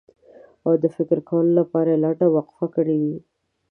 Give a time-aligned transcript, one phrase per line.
[0.65, 3.17] او د فکر کولو لپاره یې لنډه وقفه کړې وي.